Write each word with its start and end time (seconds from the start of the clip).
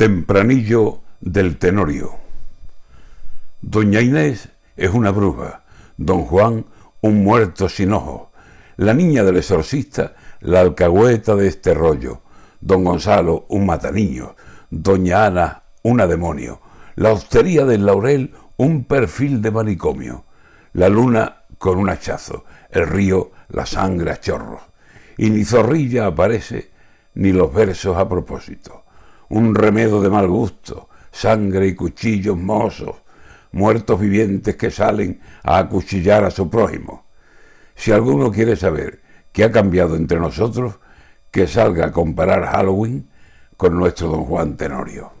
Tempranillo 0.00 1.02
del 1.20 1.58
Tenorio. 1.58 2.12
Doña 3.60 4.00
Inés 4.00 4.48
es 4.74 4.94
una 4.94 5.10
bruja, 5.10 5.64
don 5.98 6.22
Juan 6.22 6.64
un 7.02 7.22
muerto 7.22 7.68
sin 7.68 7.92
ojos, 7.92 8.28
la 8.78 8.94
niña 8.94 9.24
del 9.24 9.36
exorcista 9.36 10.14
la 10.40 10.60
alcahueta 10.60 11.34
de 11.34 11.48
este 11.48 11.74
rollo, 11.74 12.22
don 12.62 12.82
Gonzalo 12.82 13.44
un 13.50 13.66
mataniño, 13.66 14.36
doña 14.70 15.26
Ana 15.26 15.64
una 15.82 16.06
demonio, 16.06 16.62
la 16.94 17.12
hostería 17.12 17.66
del 17.66 17.84
laurel 17.84 18.32
un 18.56 18.84
perfil 18.84 19.42
de 19.42 19.50
manicomio, 19.50 20.24
la 20.72 20.88
luna 20.88 21.42
con 21.58 21.76
un 21.76 21.90
hachazo, 21.90 22.46
el 22.70 22.86
río 22.86 23.32
la 23.50 23.66
sangre 23.66 24.12
a 24.12 24.18
chorros, 24.18 24.62
y 25.18 25.28
ni 25.28 25.44
zorrilla 25.44 26.06
aparece 26.06 26.70
ni 27.12 27.32
los 27.32 27.52
versos 27.52 27.98
a 27.98 28.08
propósito 28.08 28.84
un 29.30 29.54
remedo 29.54 30.02
de 30.02 30.10
mal 30.10 30.28
gusto, 30.28 30.88
sangre 31.10 31.66
y 31.68 31.74
cuchillos 31.74 32.36
mozos, 32.36 32.96
muertos 33.52 33.98
vivientes 33.98 34.56
que 34.56 34.70
salen 34.70 35.20
a 35.42 35.58
acuchillar 35.58 36.24
a 36.24 36.30
su 36.30 36.50
prójimo. 36.50 37.06
Si 37.74 37.92
alguno 37.92 38.30
quiere 38.30 38.56
saber 38.56 39.00
qué 39.32 39.44
ha 39.44 39.52
cambiado 39.52 39.96
entre 39.96 40.20
nosotros, 40.20 40.78
que 41.30 41.46
salga 41.46 41.86
a 41.86 41.92
comparar 41.92 42.44
Halloween 42.44 43.08
con 43.56 43.76
nuestro 43.76 44.08
don 44.08 44.24
Juan 44.24 44.56
Tenorio. 44.56 45.19